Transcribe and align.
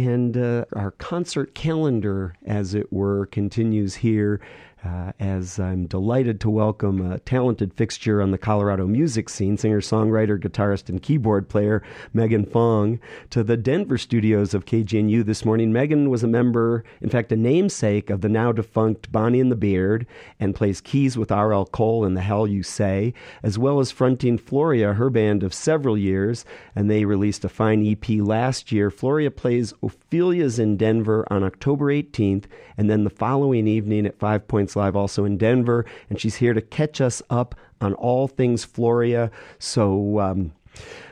And 0.00 0.34
uh, 0.34 0.64
our 0.72 0.92
concert 0.92 1.54
calendar, 1.54 2.34
as 2.46 2.72
it 2.74 2.90
were, 2.90 3.26
continues 3.26 3.96
here 3.96 4.40
uh, 4.84 5.12
as 5.20 5.58
I'm 5.58 5.86
delighted 5.86 6.40
to 6.40 6.50
welcome 6.50 7.12
a 7.12 7.18
talented 7.18 7.74
fixture 7.74 8.22
on 8.22 8.30
the 8.30 8.38
Colorado 8.38 8.86
music 8.86 9.28
scene, 9.28 9.58
singer 9.58 9.80
songwriter, 9.80 10.38
guitarist, 10.38 10.88
and 10.88 11.02
keyboard 11.02 11.48
player 11.48 11.82
Megan 12.14 12.46
Fong, 12.46 12.98
to 13.30 13.42
the 13.42 13.56
Denver 13.56 13.98
studios 13.98 14.54
of 14.54 14.64
KGNU 14.64 15.24
this 15.24 15.44
morning. 15.44 15.72
Megan 15.72 16.08
was 16.08 16.22
a 16.22 16.28
member, 16.28 16.82
in 17.00 17.10
fact, 17.10 17.30
a 17.30 17.36
namesake 17.36 18.08
of 18.08 18.22
the 18.22 18.28
now 18.28 18.52
defunct 18.52 19.12
Bonnie 19.12 19.40
and 19.40 19.52
the 19.52 19.56
Beard, 19.56 20.06
and 20.38 20.54
plays 20.54 20.80
keys 20.80 21.18
with 21.18 21.30
R.L. 21.30 21.66
Cole 21.66 22.04
in 22.06 22.14
The 22.14 22.22
Hell 22.22 22.46
You 22.46 22.62
Say, 22.62 23.12
as 23.42 23.58
well 23.58 23.80
as 23.80 23.90
fronting 23.90 24.38
Florea, 24.38 24.94
her 24.94 25.10
band 25.10 25.42
of 25.42 25.52
several 25.52 25.98
years, 25.98 26.44
and 26.74 26.90
they 26.90 27.04
released 27.04 27.44
a 27.44 27.48
fine 27.50 27.86
EP 27.86 28.08
last 28.20 28.72
year. 28.72 28.90
Florea 28.90 29.34
plays 29.34 29.74
Ophelia's 29.82 30.58
in 30.58 30.78
Denver 30.78 31.26
on 31.30 31.44
October 31.44 31.86
18th, 31.86 32.44
and 32.78 32.88
then 32.88 33.04
the 33.04 33.10
following 33.10 33.66
evening 33.66 34.06
at 34.06 34.18
Five 34.18 34.48
Points 34.48 34.69
Live 34.76 34.96
also 34.96 35.24
in 35.24 35.38
Denver, 35.38 35.84
and 36.08 36.20
she's 36.20 36.36
here 36.36 36.54
to 36.54 36.60
catch 36.60 37.00
us 37.00 37.22
up 37.30 37.54
on 37.80 37.94
all 37.94 38.28
things 38.28 38.64
Florea. 38.64 39.30
So, 39.58 40.20
um, 40.20 40.52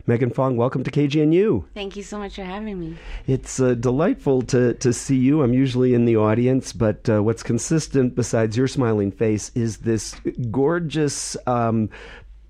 Megan 0.07 0.31
Fong, 0.31 0.57
welcome 0.57 0.83
to 0.85 0.91
KGNU. 0.91 1.65
Thank 1.75 1.97
you 1.97 2.03
so 2.03 2.19
much 2.19 2.37
for 2.37 2.45
having 2.45 2.79
me. 2.79 2.97
It's 3.27 3.61
uh, 3.61 3.75
delightful 3.75 4.43
to, 4.43 4.75
to 4.75 4.93
see 4.93 5.17
you. 5.17 5.43
I'm 5.43 5.53
usually 5.53 5.95
in 5.95 6.07
the 6.07 6.17
audience, 6.17 6.73
but 6.73 7.09
uh, 7.09 7.23
what's 7.23 7.43
consistent 7.43 8.15
besides 8.15 8.57
your 8.57 8.69
smiling 8.69 9.11
face 9.11 9.51
is 9.55 9.79
this 9.79 10.15
gorgeous 10.51 11.37
um, 11.47 11.91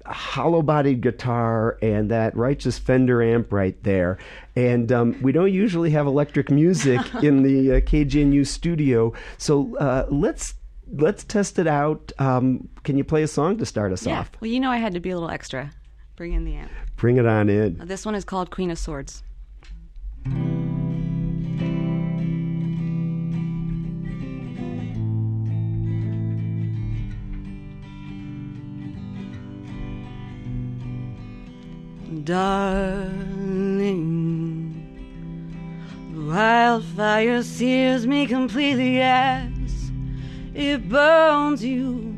hollow 0.06 0.62
bodied 0.62 1.00
guitar 1.00 1.78
and 1.82 2.10
that 2.10 2.36
righteous 2.36 2.78
Fender 2.78 3.22
amp 3.22 3.52
right 3.52 3.80
there. 3.82 4.18
And 4.56 4.90
um, 4.92 5.20
we 5.22 5.32
don't 5.32 5.52
usually 5.52 5.90
have 5.90 6.06
electric 6.06 6.50
music 6.50 7.00
in 7.22 7.42
the 7.42 7.77
uh, 7.77 7.80
KGNU 7.80 8.46
studio. 8.46 9.12
So 9.36 9.77
uh, 9.78 10.06
let's 10.10 10.55
let's 10.92 11.25
test 11.25 11.58
it 11.58 11.67
out. 11.67 12.12
Um, 12.19 12.69
can 12.84 12.97
you 12.97 13.05
play 13.05 13.22
a 13.22 13.28
song 13.28 13.58
to 13.58 13.67
start 13.67 13.92
us 13.92 14.06
yeah. 14.06 14.20
off? 14.20 14.31
Well, 14.41 14.50
you 14.50 14.61
know 14.61 14.70
I 14.70 14.78
had 14.78 14.95
to 14.95 15.00
be 15.00 15.11
a 15.11 15.14
little 15.14 15.30
extra. 15.30 15.70
Bring 16.17 16.33
in 16.33 16.45
the 16.45 16.55
amp. 16.55 16.70
Bring 16.97 17.17
it 17.17 17.27
on 17.27 17.48
in. 17.48 17.78
This 17.84 18.05
one 18.05 18.14
is 18.14 18.25
called 18.25 18.50
Queen 18.50 18.70
of 18.70 18.78
Swords. 18.78 19.22
Darling, 32.25 33.64
wildfire 36.14 37.42
sears 37.42 38.06
me 38.06 38.27
completely 38.27 39.00
as 39.00 39.47
it 40.59 40.89
burns 40.89 41.64
you. 41.64 42.17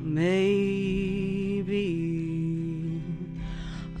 Maybe 0.00 1.76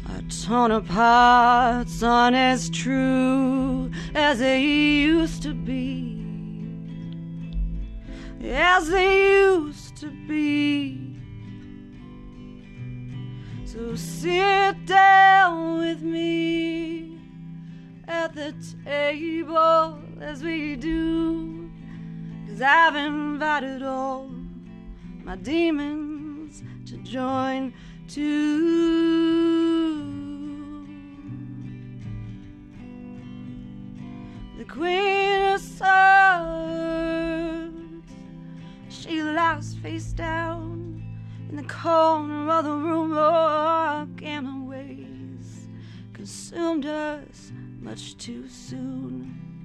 our 0.08 0.22
torn 0.22 0.70
apart 0.70 1.88
aren't 2.02 2.36
as 2.36 2.70
true 2.70 3.90
as 4.14 4.38
they 4.38 4.62
used 4.62 5.42
to 5.42 5.52
be. 5.52 6.24
As 8.42 8.88
they 8.88 9.42
used 9.42 9.96
to 9.98 10.08
be. 10.26 11.18
So 13.66 13.94
sit 13.94 14.86
down 14.86 15.78
with 15.80 16.00
me 16.00 17.18
at 18.08 18.34
the 18.34 18.54
table 18.86 20.05
as 20.20 20.42
we 20.42 20.76
do. 20.76 21.70
Cause 22.48 22.62
I've 22.62 22.96
invited 22.96 23.82
all 23.82 24.30
my 25.24 25.36
demons 25.36 26.62
to 26.86 26.96
join 26.98 27.74
too. 28.08 29.26
The 34.58 34.64
Queen 34.64 35.42
of 35.52 35.60
Swords, 35.60 35.86
she 38.88 39.22
lies 39.22 39.74
face 39.82 40.12
down 40.12 41.04
in 41.50 41.56
the 41.56 41.64
corner 41.64 42.50
of 42.50 42.64
the 42.64 42.72
room. 42.72 43.12
Oh, 43.14 44.08
gamma 44.16 44.64
waves 44.64 45.68
consumed 46.14 46.86
us 46.86 47.52
much 47.80 48.16
too 48.16 48.48
soon. 48.48 49.55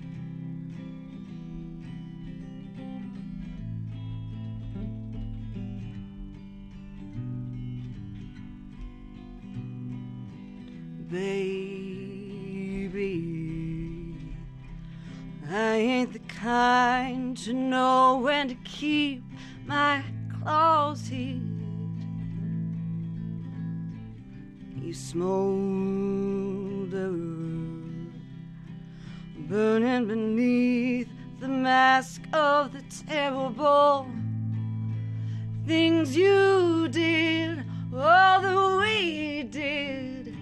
Things 35.72 36.18
you 36.18 36.90
did, 36.90 37.64
all 37.96 38.42
that 38.42 38.78
we 38.82 39.44
did. 39.44 40.36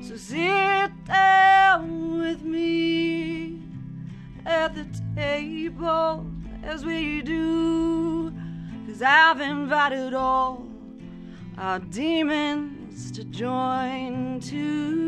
So 0.00 0.16
sit 0.16 0.90
down 1.04 2.18
with 2.18 2.40
me 2.40 3.60
at 4.46 4.74
the 4.74 4.86
table 5.14 6.24
as 6.62 6.82
we 6.82 7.20
do, 7.20 8.32
cause 8.86 9.02
I've 9.02 9.42
invited 9.42 10.14
all 10.14 10.66
our 11.58 11.78
demons 11.78 13.10
to 13.10 13.24
join 13.24 14.40
too. 14.40 15.05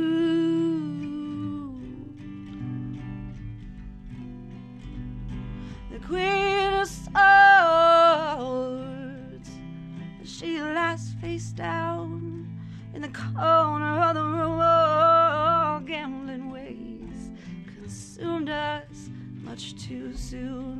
Of 7.15 8.99
she 10.25 10.61
lies 10.61 11.15
face 11.21 11.53
down 11.53 12.47
in 12.95 13.03
the 13.03 13.09
corner 13.09 14.01
of 14.01 14.15
the 14.15 14.23
room. 14.23 14.61
Oh, 14.61 15.83
gambling 15.87 16.51
ways 16.51 17.31
consumed 17.77 18.51
us 18.51 19.11
much 19.43 19.75
too 19.77 20.15
soon. 20.15 20.78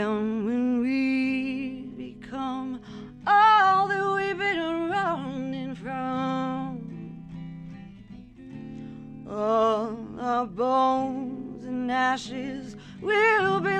And 0.00 0.46
when 0.46 0.80
we 0.80 1.82
become 1.94 2.80
all 3.26 3.86
that 3.86 4.12
we've 4.14 4.38
been 4.38 4.88
running 4.88 5.74
from, 5.74 7.18
all 9.28 9.98
our 10.18 10.46
bones 10.46 11.66
and 11.66 11.92
ashes 11.92 12.76
will 13.02 13.60
be 13.60 13.79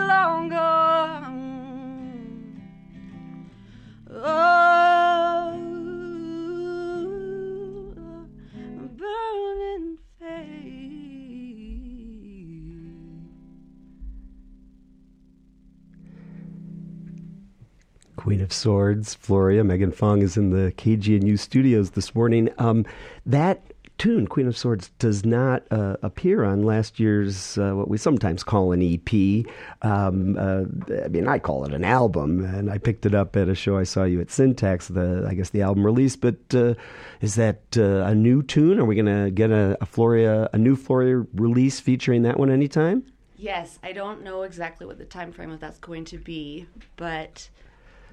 of 18.51 18.55
Swords, 18.55 19.15
Florea. 19.15 19.65
Megan 19.65 19.93
Fong 19.93 20.23
is 20.23 20.37
in 20.37 20.51
the 20.51 20.73
KGNU 20.73 21.39
studios 21.39 21.91
this 21.91 22.17
morning. 22.17 22.51
Um, 22.59 22.85
that 23.25 23.63
tune, 23.97 24.27
Queen 24.27 24.49
of 24.49 24.57
Swords, 24.57 24.91
does 24.99 25.25
not 25.25 25.63
uh, 25.71 25.97
appear 26.03 26.43
on 26.43 26.65
last 26.65 26.99
year's 26.99 27.57
uh, 27.59 27.73
what 27.75 27.87
we 27.87 27.97
sometimes 27.97 28.43
call 28.43 28.73
an 28.73 28.83
EP. 28.83 29.47
Um, 29.83 30.37
uh, 30.37 30.65
I 31.05 31.09
mean, 31.09 31.29
I 31.29 31.39
call 31.39 31.65
it 31.65 31.73
an 31.73 31.85
album, 31.85 32.45
and 32.45 32.73
I 32.73 32.79
picked 32.79 33.07
it 33.07 33.15
up 33.15 33.37
at 33.37 33.49
a 33.49 33.55
show 33.55 33.79
I 33.79 33.85
saw 33.85 34.03
you 34.03 34.21
at 34.21 34.33
Syntax. 34.33 34.89
The 34.89 35.27
I 35.29 35.35
guess 35.35 35.51
the 35.51 35.63
album 35.63 35.87
release, 35.87 36.17
but 36.17 36.39
uh, 36.53 36.75
is 37.21 37.37
that 37.37 37.63
uh, 37.77 38.03
a 38.05 38.17
new 38.17 38.43
tune? 38.43 38.81
Are 38.81 38.85
we 38.85 38.97
going 38.97 39.25
to 39.25 39.31
get 39.31 39.53
a, 39.53 39.79
a 39.81 39.87
Florea, 39.87 40.49
a 40.53 40.59
new 40.59 40.77
Florea 40.77 41.25
release 41.35 41.79
featuring 41.79 42.23
that 42.23 42.37
one 42.37 42.51
anytime? 42.51 43.05
Yes, 43.37 43.79
I 43.85 43.93
don't 43.93 44.25
know 44.25 44.43
exactly 44.43 44.87
what 44.87 44.99
the 44.99 45.05
time 45.05 45.31
frame 45.31 45.53
of 45.53 45.61
that's 45.61 45.79
going 45.79 46.05
to 46.07 46.19
be, 46.19 46.67
but 46.97 47.49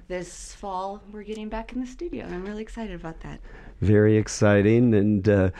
this 0.08 0.54
fall 0.54 1.02
we're 1.12 1.22
getting 1.22 1.48
back 1.48 1.72
in 1.72 1.80
the 1.80 1.86
studio, 1.86 2.24
and 2.24 2.34
I'm 2.34 2.44
really 2.44 2.62
excited 2.62 2.94
about 2.94 3.20
that 3.20 3.40
very 3.80 4.16
exciting. 4.16 4.94
And 4.94 5.28
uh, 5.28 5.50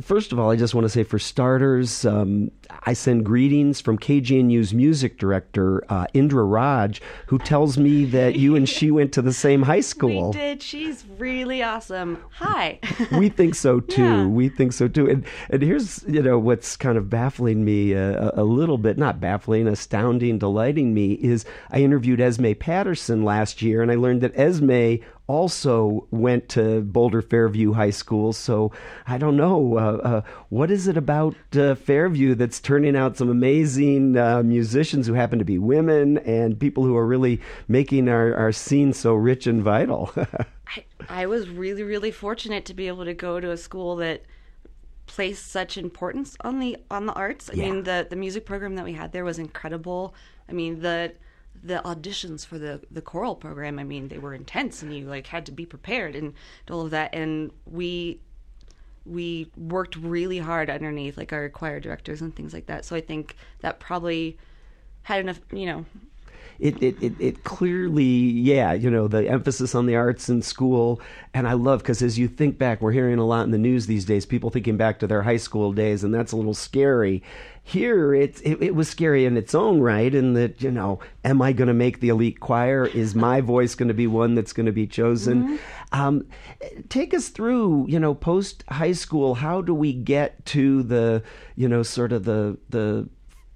first 0.00 0.32
of 0.32 0.38
all, 0.38 0.50
I 0.50 0.56
just 0.56 0.74
want 0.74 0.84
to 0.84 0.88
say, 0.88 1.04
for 1.04 1.18
starters, 1.18 2.04
um, 2.04 2.50
I 2.84 2.92
send 2.92 3.24
greetings 3.24 3.80
from 3.80 3.98
KGNU's 3.98 4.74
music 4.74 5.18
director, 5.18 5.84
uh, 5.88 6.06
Indra 6.14 6.44
Raj, 6.44 7.00
who 7.26 7.38
tells 7.38 7.78
me 7.78 8.04
that 8.06 8.36
you 8.36 8.56
and 8.56 8.68
she 8.68 8.90
went 8.90 9.12
to 9.12 9.22
the 9.22 9.32
same 9.32 9.62
high 9.62 9.80
school. 9.86 10.30
We 10.30 10.38
did. 10.38 10.62
She's 10.62 11.04
really 11.18 11.62
awesome. 11.62 12.22
Hi. 12.32 12.80
we 13.12 13.28
think 13.28 13.54
so 13.54 13.80
too. 13.96 14.02
Yeah. 14.02 14.26
We 14.26 14.48
think 14.48 14.72
so 14.72 14.88
too. 14.88 15.08
And 15.08 15.24
and 15.50 15.62
here's 15.62 16.04
you 16.08 16.22
know 16.22 16.38
what's 16.38 16.76
kind 16.76 16.98
of 16.98 17.08
baffling 17.08 17.64
me 17.64 17.94
uh, 17.94 18.30
a, 18.36 18.42
a 18.42 18.44
little 18.44 18.78
bit, 18.78 18.98
not 18.98 19.20
baffling, 19.20 19.68
astounding, 19.68 20.38
delighting 20.38 20.94
me 20.94 21.12
is 21.14 21.44
I 21.70 21.80
interviewed 21.80 22.20
Esme 22.20 22.52
Patterson 22.58 23.24
last 23.24 23.62
year, 23.62 23.82
and 23.82 23.90
I 23.90 23.94
learned 23.94 24.22
that 24.22 24.36
Esme 24.36 25.04
also 25.26 26.06
went 26.10 26.48
to 26.50 26.82
Boulder 26.82 27.20
Fairview 27.20 27.72
High 27.72 27.90
School. 27.90 28.32
So 28.32 28.72
I 29.06 29.18
don't 29.18 29.36
know. 29.36 29.76
Uh, 29.76 29.80
uh, 29.80 30.22
what 30.48 30.70
is 30.70 30.86
it 30.88 30.96
about 30.96 31.34
uh, 31.56 31.74
Fairview 31.74 32.34
that's 32.34 32.60
turning 32.60 32.96
out 32.96 33.16
some 33.16 33.28
amazing 33.28 34.16
uh, 34.16 34.42
musicians 34.42 35.06
who 35.06 35.14
happen 35.14 35.38
to 35.38 35.44
be 35.44 35.58
women 35.58 36.18
and 36.18 36.58
people 36.58 36.84
who 36.84 36.96
are 36.96 37.06
really 37.06 37.40
making 37.68 38.08
our, 38.08 38.34
our 38.34 38.52
scene 38.52 38.92
so 38.92 39.14
rich 39.14 39.46
and 39.46 39.62
vital? 39.62 40.12
I, 40.68 40.84
I 41.08 41.26
was 41.26 41.48
really, 41.48 41.82
really 41.82 42.10
fortunate 42.10 42.64
to 42.66 42.74
be 42.74 42.88
able 42.88 43.04
to 43.04 43.14
go 43.14 43.40
to 43.40 43.50
a 43.50 43.56
school 43.56 43.96
that 43.96 44.22
placed 45.06 45.46
such 45.50 45.78
importance 45.78 46.36
on 46.40 46.58
the 46.58 46.76
on 46.90 47.06
the 47.06 47.12
arts. 47.12 47.48
I 47.48 47.54
yeah. 47.54 47.64
mean, 47.64 47.84
the 47.84 48.06
the 48.08 48.16
music 48.16 48.44
program 48.44 48.74
that 48.74 48.84
we 48.84 48.92
had 48.92 49.12
there 49.12 49.24
was 49.24 49.38
incredible. 49.38 50.14
I 50.48 50.52
mean, 50.52 50.80
the 50.80 51.14
the 51.62 51.80
auditions 51.84 52.44
for 52.46 52.58
the 52.58 52.80
the 52.90 53.00
choral 53.00 53.34
program 53.34 53.78
i 53.78 53.84
mean 53.84 54.08
they 54.08 54.18
were 54.18 54.34
intense 54.34 54.82
and 54.82 54.94
you 54.94 55.06
like 55.06 55.26
had 55.26 55.46
to 55.46 55.52
be 55.52 55.66
prepared 55.66 56.14
and 56.14 56.34
all 56.70 56.82
of 56.82 56.90
that 56.90 57.14
and 57.14 57.50
we 57.66 58.20
we 59.04 59.50
worked 59.56 59.96
really 59.96 60.38
hard 60.38 60.68
underneath 60.68 61.16
like 61.16 61.32
our 61.32 61.48
choir 61.48 61.80
directors 61.80 62.20
and 62.20 62.34
things 62.34 62.52
like 62.52 62.66
that 62.66 62.84
so 62.84 62.96
i 62.96 63.00
think 63.00 63.36
that 63.60 63.78
probably 63.80 64.36
had 65.02 65.20
enough 65.20 65.40
you 65.52 65.66
know 65.66 65.84
it, 66.58 66.82
it, 66.82 67.02
it, 67.02 67.12
it, 67.20 67.44
clearly, 67.44 68.02
yeah, 68.02 68.72
you 68.72 68.90
know, 68.90 69.08
the 69.08 69.28
emphasis 69.28 69.74
on 69.74 69.86
the 69.86 69.96
arts 69.96 70.28
in 70.28 70.42
school. 70.42 71.00
And 71.34 71.46
I 71.46 71.52
love 71.52 71.80
because 71.80 72.02
as 72.02 72.18
you 72.18 72.28
think 72.28 72.58
back, 72.58 72.80
we're 72.80 72.92
hearing 72.92 73.18
a 73.18 73.26
lot 73.26 73.44
in 73.44 73.50
the 73.50 73.58
news 73.58 73.86
these 73.86 74.04
days, 74.04 74.24
people 74.24 74.50
thinking 74.50 74.76
back 74.76 74.98
to 75.00 75.06
their 75.06 75.22
high 75.22 75.36
school 75.36 75.72
days, 75.72 76.02
and 76.02 76.14
that's 76.14 76.32
a 76.32 76.36
little 76.36 76.54
scary. 76.54 77.22
Here, 77.68 78.14
it's, 78.14 78.40
it, 78.42 78.62
it 78.62 78.76
was 78.76 78.88
scary 78.88 79.24
in 79.24 79.36
its 79.36 79.52
own 79.52 79.80
right, 79.80 80.14
in 80.14 80.34
that, 80.34 80.62
you 80.62 80.70
know, 80.70 81.00
am 81.24 81.42
I 81.42 81.52
going 81.52 81.66
to 81.66 81.74
make 81.74 81.98
the 81.98 82.10
elite 82.10 82.38
choir? 82.38 82.86
Is 82.86 83.16
my 83.16 83.40
voice 83.54 83.74
going 83.74 83.88
to 83.88 83.94
be 83.94 84.06
one 84.06 84.36
that's 84.36 84.52
going 84.52 84.66
to 84.66 84.72
be 84.72 84.86
chosen? 84.86 85.42
Mm-hmm. 85.42 85.56
Um, 86.00 86.26
take 86.88 87.12
us 87.12 87.28
through, 87.28 87.86
you 87.88 87.98
know, 87.98 88.14
post 88.14 88.62
high 88.68 88.92
school. 88.92 89.34
How 89.34 89.62
do 89.62 89.74
we 89.74 89.92
get 89.92 90.46
to 90.46 90.84
the, 90.84 91.24
you 91.56 91.68
know, 91.68 91.82
sort 91.82 92.12
of 92.12 92.22
the 92.22 92.56
the 92.68 93.08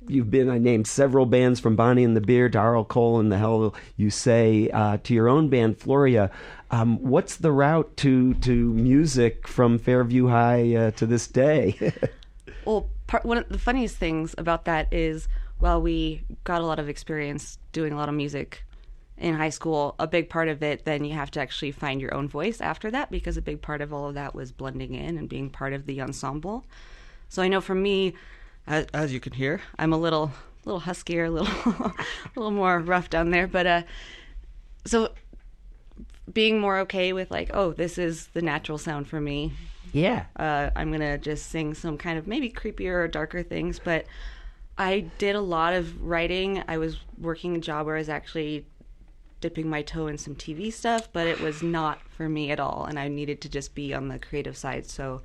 you've 0.09 0.31
been 0.31 0.51
I 0.51 0.59
named 0.59 0.89
several 0.89 1.25
bands 1.25 1.61
from 1.61 1.77
Bonnie 1.77 2.03
and 2.03 2.17
the 2.17 2.21
Beard, 2.21 2.53
Darrell 2.53 2.85
Cole 2.85 3.21
and 3.21 3.31
the 3.31 3.39
Hell 3.39 3.75
You 3.97 4.11
Say 4.11 4.71
uh, 4.71 4.99
to 5.05 5.15
your 5.15 5.29
own 5.29 5.49
band 5.49 5.79
Florea. 5.79 6.31
Um, 6.73 6.99
what's 6.99 7.37
the 7.37 7.53
route 7.53 7.97
to 7.99 8.35
to 8.35 8.73
music 8.73 9.47
from 9.47 9.79
Fairview 9.79 10.29
High 10.29 10.75
uh, 10.75 10.91
to 10.93 11.07
this 11.07 11.27
day? 11.27 11.93
well, 12.65 12.89
part, 13.11 13.25
one 13.25 13.39
of 13.39 13.49
the 13.49 13.59
funniest 13.59 13.97
things 13.97 14.35
about 14.39 14.65
that 14.65 14.87
is 14.93 15.29
while 15.59 15.83
we 15.83 16.23
got 16.45 16.63
a 16.63 16.65
lot 16.65 16.79
of 16.79 16.89
experience 16.89 17.59
doing 17.73 17.93
a 17.93 17.97
lot 17.97 18.09
of 18.09 18.15
music 18.15 18.65
in 19.19 19.35
high 19.35 19.51
school, 19.51 19.97
a 19.99 20.07
big 20.07 20.31
part 20.31 20.49
of 20.49 20.63
it 20.63 20.85
then 20.85 21.05
you 21.05 21.13
have 21.13 21.31
to 21.33 21.41
actually 21.41 21.73
find 21.73 22.01
your 22.01 22.15
own 22.15 22.29
voice 22.29 22.61
after 22.61 22.91
that 22.91 23.11
because 23.11 23.37
a 23.37 23.43
big 23.43 23.61
part 23.61 23.83
of 23.83 23.93
all 23.93 24.09
of 24.09 24.15
that 24.15 24.35
was 24.35 24.53
blending 24.53 24.95
in 24.95 25.19
and 25.19 25.29
being 25.29 25.51
part 25.51 25.73
of 25.73 25.87
the 25.87 26.01
ensemble. 26.01 26.65
So 27.29 27.43
I 27.43 27.49
know 27.49 27.61
for 27.61 27.75
me, 27.75 28.15
as, 28.67 28.87
as 28.95 29.13
you 29.13 29.21
can 29.21 29.33
hear, 29.33 29.61
I'm 29.79 29.93
a 29.93 29.99
little 29.99 30.31
little 30.65 30.81
huskier, 30.81 31.25
a 31.27 31.31
little 31.31 31.87
a 31.87 31.95
little 32.37 32.53
more 32.53 32.79
rough 32.79 33.11
down 33.11 33.31
there. 33.31 33.49
But 33.49 33.67
uh, 33.67 33.83
so 34.87 35.11
being 36.33 36.61
more 36.61 36.79
okay 36.81 37.13
with 37.13 37.31
like, 37.31 37.51
oh, 37.53 37.73
this 37.73 37.99
is 37.99 38.29
the 38.29 38.43
natural 38.43 38.79
sound 38.79 39.09
for 39.09 39.21
me. 39.21 39.53
Yeah. 39.93 40.27
Uh, 40.37 40.71
I'm 40.77 40.93
gonna 40.93 41.19
just 41.19 41.51
sing 41.51 41.75
some 41.75 41.99
kind 41.99 42.19
of 42.19 42.27
maybe 42.27 42.51
creepier 42.51 43.05
or 43.05 43.09
darker 43.09 43.43
things, 43.43 43.79
but 43.79 44.07
I 44.79 45.01
did 45.19 45.37
a 45.37 45.41
lot 45.41 45.75
of 45.75 46.03
writing. 46.03 46.63
I 46.69 46.79
was 46.79 46.99
working 47.19 47.57
a 47.57 47.61
job 47.61 47.87
where 47.87 47.97
I 47.97 47.99
was 47.99 48.09
actually 48.09 48.67
dipping 49.41 49.69
my 49.69 49.83
toe 49.83 50.07
in 50.07 50.19
some 50.19 50.35
TV 50.35 50.73
stuff, 50.73 51.09
but 51.13 51.27
it 51.27 51.41
was 51.41 51.63
not 51.63 52.01
for 52.11 52.29
me 52.29 52.51
at 52.51 52.61
all, 52.61 52.85
and 52.85 52.99
I 52.99 53.09
needed 53.09 53.41
to 53.43 53.49
just 53.49 53.75
be 53.75 53.95
on 53.95 54.09
the 54.09 54.19
creative 54.19 54.57
side. 54.57 54.87
So 54.87 55.23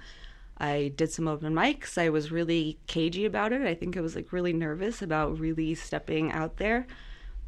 I 0.57 0.93
did 0.95 1.11
some 1.11 1.27
open 1.27 1.53
mics. 1.53 1.97
I 1.97 2.09
was 2.09 2.31
really 2.31 2.77
cagey 2.87 3.25
about 3.25 3.51
it. 3.51 3.61
I 3.61 3.75
think 3.75 3.97
I 3.97 4.01
was 4.01 4.15
like 4.15 4.31
really 4.31 4.53
nervous 4.53 5.01
about 5.01 5.37
really 5.37 5.75
stepping 5.75 6.31
out 6.31 6.57
there. 6.57 6.87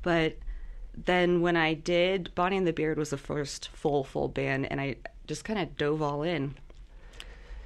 But 0.01 0.37
then 0.95 1.41
when 1.41 1.55
I 1.55 1.73
did, 1.73 2.31
Bonnie 2.35 2.57
and 2.57 2.67
the 2.67 2.73
Beard 2.73 2.97
was 2.97 3.11
the 3.11 3.17
first 3.17 3.69
full, 3.69 4.03
full 4.03 4.27
band, 4.27 4.69
and 4.71 4.81
I 4.81 4.95
just 5.25 5.45
kind 5.45 5.59
of 5.59 5.77
dove 5.77 6.01
all 6.01 6.23
in. 6.23 6.55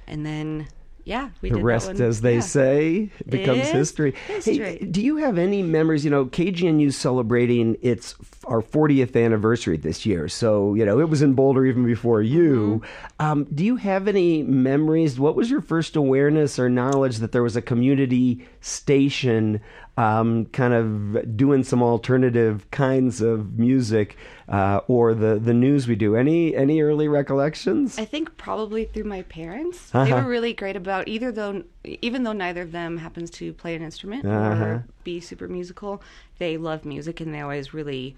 And 0.06 0.24
then 0.26 0.68
yeah, 1.04 1.30
we 1.40 1.50
the 1.50 1.60
rest, 1.60 2.00
as 2.00 2.20
they 2.20 2.36
yeah. 2.36 2.40
say, 2.40 3.10
becomes 3.28 3.68
history. 3.68 4.14
history. 4.28 4.56
Hey, 4.58 4.78
do 4.78 5.02
you 5.02 5.16
have 5.16 5.36
any 5.36 5.62
memories? 5.62 6.04
You 6.04 6.12
know, 6.12 6.26
KGNU 6.26 6.92
celebrating 6.92 7.76
its 7.82 8.14
our 8.44 8.62
40th 8.62 9.20
anniversary 9.22 9.76
this 9.76 10.06
year, 10.06 10.28
so 10.28 10.74
you 10.74 10.84
know 10.84 11.00
it 11.00 11.08
was 11.08 11.20
in 11.20 11.34
Boulder 11.34 11.66
even 11.66 11.84
before 11.84 12.22
you. 12.22 12.82
Mm-hmm. 12.84 13.26
Um, 13.26 13.44
do 13.52 13.64
you 13.64 13.76
have 13.76 14.06
any 14.06 14.44
memories? 14.44 15.18
What 15.18 15.34
was 15.34 15.50
your 15.50 15.60
first 15.60 15.96
awareness 15.96 16.58
or 16.58 16.68
knowledge 16.68 17.18
that 17.18 17.32
there 17.32 17.42
was 17.42 17.56
a 17.56 17.62
community 17.62 18.46
station 18.60 19.60
um, 19.96 20.46
kind 20.46 20.72
of 20.72 21.36
doing 21.36 21.64
some 21.64 21.82
alternative 21.82 22.70
kinds 22.70 23.20
of 23.20 23.58
music, 23.58 24.16
uh, 24.48 24.80
or 24.88 25.14
the 25.14 25.38
the 25.38 25.52
news 25.52 25.86
we 25.86 25.96
do. 25.96 26.16
Any 26.16 26.56
any 26.56 26.80
early 26.80 27.08
recollections? 27.08 27.98
I 27.98 28.04
think 28.04 28.36
probably 28.36 28.86
through 28.86 29.04
my 29.04 29.22
parents. 29.22 29.94
Uh-huh. 29.94 30.04
They 30.04 30.12
were 30.12 30.28
really 30.28 30.54
great 30.54 30.76
about 30.76 31.08
either 31.08 31.30
though, 31.30 31.64
even 31.84 32.22
though 32.22 32.32
neither 32.32 32.62
of 32.62 32.72
them 32.72 32.96
happens 32.96 33.30
to 33.32 33.52
play 33.52 33.74
an 33.74 33.82
instrument 33.82 34.24
uh-huh. 34.24 34.64
or 34.64 34.86
be 35.04 35.20
super 35.20 35.48
musical, 35.48 36.02
they 36.38 36.56
love 36.56 36.84
music 36.84 37.20
and 37.20 37.34
they 37.34 37.40
always 37.40 37.74
really 37.74 38.16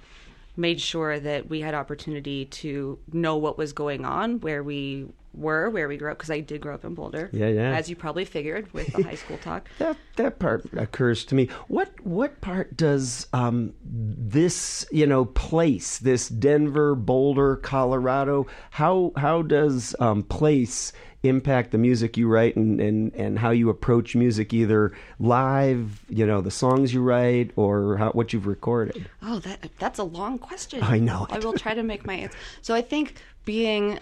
made 0.56 0.80
sure 0.80 1.18
that 1.18 1.48
we 1.48 1.60
had 1.60 1.74
opportunity 1.74 2.44
to 2.44 2.98
know 3.12 3.36
what 3.36 3.58
was 3.58 3.72
going 3.72 4.04
on 4.04 4.40
where 4.40 4.62
we 4.62 5.08
were 5.36 5.70
where 5.70 5.88
we 5.88 5.96
grew 5.96 6.10
up 6.10 6.18
because 6.18 6.30
I 6.30 6.40
did 6.40 6.60
grow 6.60 6.74
up 6.74 6.84
in 6.84 6.94
Boulder. 6.94 7.30
Yeah, 7.32 7.48
yeah. 7.48 7.72
As 7.74 7.88
you 7.88 7.96
probably 7.96 8.24
figured 8.24 8.72
with 8.72 8.92
the 8.92 9.02
high 9.02 9.14
school 9.14 9.38
talk. 9.38 9.68
that 9.78 9.96
that 10.16 10.38
part 10.38 10.64
occurs 10.74 11.24
to 11.26 11.34
me. 11.34 11.48
What 11.68 11.90
what 12.04 12.40
part 12.40 12.76
does 12.76 13.26
um, 13.32 13.74
this 13.82 14.86
you 14.90 15.06
know 15.06 15.24
place 15.24 15.98
this 15.98 16.28
Denver, 16.28 16.94
Boulder, 16.94 17.56
Colorado? 17.56 18.46
How 18.70 19.12
how 19.16 19.42
does 19.42 19.94
um, 20.00 20.22
place 20.22 20.92
impact 21.24 21.70
the 21.70 21.78
music 21.78 22.16
you 22.16 22.28
write 22.28 22.54
and, 22.54 22.80
and, 22.80 23.14
and 23.14 23.38
how 23.38 23.50
you 23.50 23.70
approach 23.70 24.14
music 24.14 24.52
either 24.52 24.92
live 25.18 26.04
you 26.08 26.26
know 26.26 26.42
the 26.42 26.50
songs 26.50 26.92
you 26.92 27.02
write 27.02 27.50
or 27.56 27.96
how, 27.96 28.10
what 28.10 28.32
you've 28.32 28.46
recorded 28.46 29.08
oh 29.22 29.38
that 29.38 29.66
that's 29.78 29.98
a 29.98 30.04
long 30.04 30.38
question 30.38 30.82
i 30.82 30.98
know 30.98 31.26
i 31.30 31.38
will 31.38 31.54
try 31.54 31.72
to 31.72 31.82
make 31.82 32.06
my 32.06 32.14
answer 32.14 32.36
so 32.60 32.74
i 32.74 32.82
think 32.82 33.14
being 33.46 33.98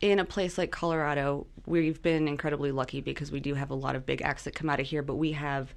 in 0.00 0.18
a 0.18 0.24
place 0.24 0.56
like 0.56 0.70
Colorado, 0.70 1.46
we've 1.66 2.00
been 2.02 2.26
incredibly 2.26 2.72
lucky 2.72 3.00
because 3.00 3.30
we 3.30 3.40
do 3.40 3.54
have 3.54 3.70
a 3.70 3.74
lot 3.74 3.96
of 3.96 4.06
big 4.06 4.22
acts 4.22 4.44
that 4.44 4.54
come 4.54 4.70
out 4.70 4.80
of 4.80 4.86
here, 4.86 5.02
but 5.02 5.16
we 5.16 5.32
have 5.32 5.74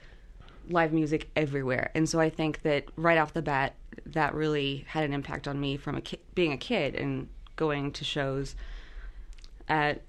live 0.70 0.94
music 0.94 1.30
everywhere. 1.36 1.92
And 1.94 2.08
so 2.08 2.20
I 2.20 2.30
think 2.30 2.62
that 2.62 2.86
right 2.96 3.18
off 3.18 3.34
the 3.34 3.42
bat, 3.42 3.76
that 4.06 4.34
really 4.34 4.86
had 4.88 5.04
an 5.04 5.14
impact 5.14 5.48
on 5.48 5.60
me 5.60 5.76
from 5.78 5.96
a 5.96 6.02
ki- 6.02 6.22
being 6.36 6.54
a 6.54 6.58
kid 6.58 6.96
and 6.96 7.28
going 7.56 7.92
to 7.92 8.04
shows 8.04 8.56
at 9.68 10.02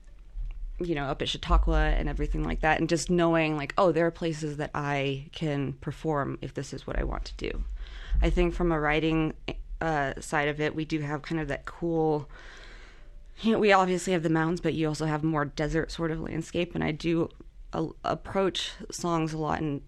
you 0.81 0.95
know 0.95 1.05
up 1.05 1.23
at 1.23 1.29
Chautauqua 1.29 1.91
and 1.91 2.09
everything 2.09 2.43
like 2.43 2.61
that 2.61 2.81
and 2.81 2.89
just 2.89 3.09
knowing 3.09 3.57
like 3.57 3.73
oh 3.79 3.93
there 3.93 4.07
are 4.07 4.11
places 4.11 4.57
that 4.57 4.71
I 4.75 5.27
can 5.31 5.75
perform 5.75 6.37
if 6.43 6.55
this 6.55 6.73
is 6.73 6.87
what 6.87 6.99
I 6.99 7.05
want 7.05 7.25
to 7.27 7.35
do. 7.37 7.65
I 8.23 8.31
think 8.31 8.55
from 8.55 8.73
a 8.73 8.81
writing 8.81 9.35
uh, 9.81 10.15
side 10.21 10.49
of 10.49 10.61
it, 10.61 10.75
we 10.75 10.85
do 10.85 11.01
have 11.01 11.23
kind 11.23 11.41
of 11.41 11.49
that 11.49 11.65
cool. 11.65 12.29
We 13.43 13.73
obviously 13.73 14.13
have 14.13 14.23
the 14.23 14.31
mountains, 14.31 14.61
but 14.61 14.75
you 14.75 14.89
also 14.89 15.07
have 15.07 15.23
more 15.25 15.45
desert 15.45 15.91
sort 15.91 16.11
of 16.11 16.21
landscape. 16.21 16.75
And 16.75 16.85
I 16.85 16.93
do 16.93 17.29
a- 17.73 17.89
approach 18.05 18.73
songs 18.91 19.33
a 19.33 19.39
lot 19.39 19.61
in 19.61 19.83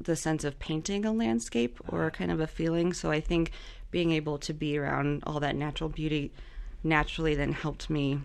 the 0.00 0.16
sense 0.16 0.44
of 0.44 0.58
painting 0.58 1.04
a 1.04 1.12
landscape 1.12 1.78
or 1.88 2.10
kind 2.10 2.30
of 2.30 2.40
a 2.40 2.46
feeling. 2.46 2.92
So 2.92 3.10
I 3.10 3.20
think 3.20 3.52
being 3.90 4.12
able 4.12 4.38
to 4.38 4.54
be 4.54 4.78
around 4.78 5.22
all 5.26 5.40
that 5.40 5.56
natural 5.56 5.90
beauty 5.90 6.32
naturally 6.82 7.34
then 7.34 7.52
helped 7.52 7.90
me, 7.90 8.20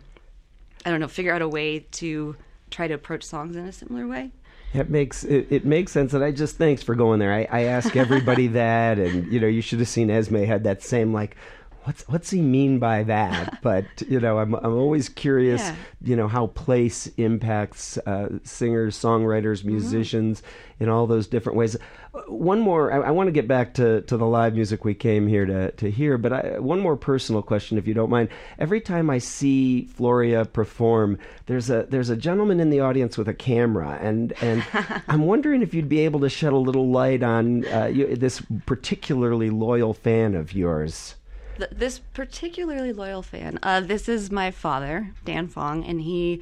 I 0.86 0.90
don't 0.90 1.00
know, 1.00 1.08
figure 1.08 1.34
out 1.34 1.42
a 1.42 1.50
way 1.50 1.80
to 1.80 2.36
try 2.72 2.88
to 2.88 2.94
approach 2.94 3.24
songs 3.24 3.56
in 3.56 3.66
a 3.66 3.72
similar 3.72 4.08
way. 4.08 4.32
It 4.74 4.90
makes 4.90 5.24
it, 5.24 5.48
it 5.50 5.66
makes 5.66 5.92
sense, 5.94 6.14
and 6.14 6.24
I 6.24 6.32
just 6.32 6.58
thanks 6.58 6.84
for 6.84 6.96
going 6.96 7.20
there. 7.20 7.34
I, 7.34 7.48
I 7.50 7.64
ask 7.64 7.96
everybody 7.96 8.48
that, 8.62 9.00
and 9.00 9.32
you 9.32 9.40
know, 9.40 9.48
you 9.48 9.62
should 9.62 9.80
have 9.80 9.88
seen 9.88 10.10
Esme 10.10 10.44
had 10.44 10.66
that 10.66 10.84
same 10.84 11.14
like, 11.14 11.38
what's 11.86 12.08
what's 12.08 12.30
he 12.30 12.42
mean 12.42 12.77
by 12.80 13.04
that? 13.04 13.60
But 13.63 13.86
you 14.10 14.20
know, 14.20 14.38
I'm 14.39 14.54
I'm 14.56 14.74
always 14.75 15.08
curious, 15.10 15.62
Yeah. 15.62 15.75
you 16.04 16.15
know, 16.15 16.27
how 16.27 16.48
place 16.48 17.08
impacts 17.18 17.98
uh, 18.06 18.38
singers, 18.44 18.96
songwriters, 18.98 19.60
Mm-hmm. 19.60 19.70
musicians 19.70 20.44
in 20.80 20.89
all 20.89 21.08
those 21.08 21.25
different 21.27 21.58
ways. 21.58 21.77
Uh, 22.13 22.20
One 22.27 22.60
more, 22.60 22.92
I, 22.92 23.08
I 23.08 23.12
want 23.12 23.27
to 23.27 23.32
get 23.32 23.48
back 23.48 23.74
to, 23.75 24.01
to 24.01 24.18
the 24.18 24.25
live 24.25 24.54
music 24.54 24.84
we 24.84 24.94
came 24.94 25.25
here 25.27 25.46
to 25.46 25.72
to 25.72 25.89
hear, 25.89 26.18
but 26.18 26.34
I, 26.34 26.60
one 26.60 26.80
more 26.82 26.98
personal 26.98 27.42
question, 27.42 27.77
if 27.77 27.88
you 27.88 27.94
don't 27.94 28.10
mind. 28.10 28.27
Every 28.60 28.82
time 28.82 29.10
I 29.10 29.20
see 29.20 29.88
Florea 29.98 30.46
perform, 30.51 31.18
there's 31.46 31.70
a 31.70 31.84
there's 31.89 32.10
a 32.10 32.18
gentleman 32.18 32.60
in 32.60 32.70
the 32.72 32.82
audience 32.82 33.18
with 33.18 33.30
a 33.30 33.34
camera, 33.34 33.98
and 34.01 34.34
and 34.42 34.63
I'm 35.08 35.25
wondering 35.25 35.62
if 35.62 35.74
you'd 35.74 35.89
be 35.89 36.00
able 36.06 36.20
to 36.22 36.30
shed 36.30 36.51
a 36.54 36.58
little 36.68 36.89
light 36.92 37.24
on 37.24 37.65
uh, 37.68 37.86
you, 37.86 38.15
this 38.15 38.42
particularly 38.65 39.50
loyal 39.50 39.94
fan 39.94 40.36
of 40.36 40.54
yours. 40.54 41.15
Th- 41.58 41.70
this 41.72 42.00
particularly 42.14 42.94
loyal 42.94 43.22
fan, 43.22 43.60
uh, 43.64 43.82
this 43.82 44.08
is 44.10 44.32
my 44.32 44.52
father, 44.52 45.12
Dan 45.24 45.48
Fong, 45.48 45.84
and 45.86 46.02
he 46.02 46.42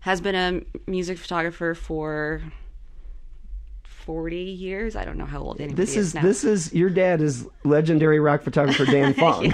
has 0.00 0.20
been 0.20 0.34
a 0.34 0.62
music 0.90 1.18
photographer 1.18 1.74
for 1.74 2.42
40 3.82 4.36
years. 4.36 4.96
I 4.96 5.04
don't 5.04 5.18
know 5.18 5.26
how 5.26 5.40
old 5.40 5.60
anybody 5.60 5.82
This 5.84 5.96
is 5.96 6.14
now. 6.14 6.22
this 6.22 6.44
is 6.44 6.72
your 6.72 6.88
dad 6.88 7.20
is 7.20 7.46
legendary 7.64 8.20
rock 8.20 8.42
photographer 8.42 8.84
Dan 8.86 9.12
Fong. 9.12 9.52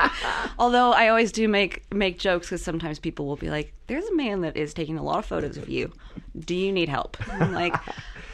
Although 0.58 0.92
I 0.92 1.08
always 1.08 1.32
do 1.32 1.46
make 1.48 1.92
make 1.92 2.18
jokes 2.18 2.46
because 2.46 2.62
sometimes 2.62 2.98
people 2.98 3.26
will 3.26 3.36
be 3.36 3.50
like, 3.50 3.72
"There's 3.88 4.06
a 4.06 4.14
man 4.14 4.40
that 4.42 4.56
is 4.56 4.72
taking 4.72 4.96
a 4.98 5.02
lot 5.02 5.18
of 5.18 5.26
photos 5.26 5.56
of 5.58 5.68
you. 5.68 5.92
Do 6.38 6.54
you 6.54 6.72
need 6.72 6.88
help?" 6.88 7.16
I'm 7.30 7.52
like, 7.52 7.74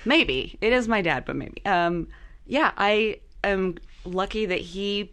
maybe 0.04 0.56
it 0.60 0.72
is 0.72 0.86
my 0.86 1.02
dad, 1.02 1.24
but 1.24 1.34
maybe. 1.36 1.64
Um, 1.64 2.08
yeah, 2.46 2.70
I 2.76 3.18
am 3.42 3.76
lucky 4.04 4.46
that 4.46 4.60
he 4.60 5.10